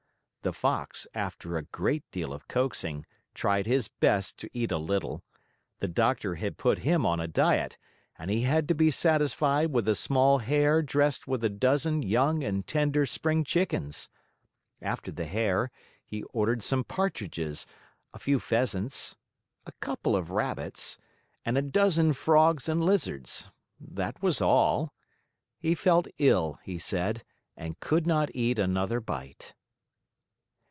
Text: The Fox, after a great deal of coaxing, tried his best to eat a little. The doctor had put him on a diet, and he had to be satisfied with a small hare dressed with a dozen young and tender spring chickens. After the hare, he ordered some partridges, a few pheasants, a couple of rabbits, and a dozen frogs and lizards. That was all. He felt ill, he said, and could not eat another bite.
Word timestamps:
The 0.43 0.53
Fox, 0.53 1.05
after 1.13 1.55
a 1.55 1.61
great 1.61 2.03
deal 2.09 2.33
of 2.33 2.47
coaxing, 2.47 3.05
tried 3.35 3.67
his 3.67 3.89
best 3.89 4.39
to 4.39 4.49
eat 4.53 4.71
a 4.71 4.79
little. 4.79 5.21
The 5.81 5.87
doctor 5.87 6.33
had 6.33 6.57
put 6.57 6.79
him 6.79 7.05
on 7.05 7.19
a 7.19 7.27
diet, 7.27 7.77
and 8.17 8.31
he 8.31 8.41
had 8.41 8.67
to 8.69 8.73
be 8.73 8.89
satisfied 8.89 9.71
with 9.71 9.87
a 9.87 9.93
small 9.93 10.39
hare 10.39 10.81
dressed 10.81 11.27
with 11.27 11.43
a 11.43 11.49
dozen 11.49 12.01
young 12.01 12.43
and 12.43 12.65
tender 12.65 13.05
spring 13.05 13.43
chickens. 13.43 14.09
After 14.81 15.11
the 15.11 15.25
hare, 15.25 15.69
he 16.03 16.23
ordered 16.33 16.63
some 16.63 16.83
partridges, 16.85 17.67
a 18.11 18.17
few 18.17 18.39
pheasants, 18.39 19.15
a 19.67 19.71
couple 19.73 20.15
of 20.15 20.31
rabbits, 20.31 20.97
and 21.45 21.55
a 21.55 21.61
dozen 21.61 22.13
frogs 22.13 22.67
and 22.67 22.83
lizards. 22.83 23.51
That 23.79 24.23
was 24.23 24.41
all. 24.41 24.91
He 25.59 25.75
felt 25.75 26.07
ill, 26.17 26.57
he 26.63 26.79
said, 26.79 27.23
and 27.55 27.79
could 27.79 28.07
not 28.07 28.31
eat 28.33 28.57
another 28.57 28.99
bite. 28.99 29.53